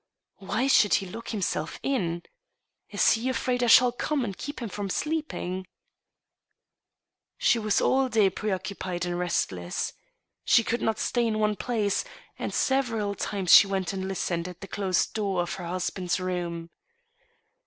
[0.39, 2.23] Why should he lock himself in?
[2.89, 5.67] Is he afraid I shall come and keep him from sleeping?"
[7.37, 9.93] She was all day preoccupied and restless.
[10.43, 12.03] She could not stay in one place,
[12.39, 16.71] and several times she went and listened at the closed door of her husband's room.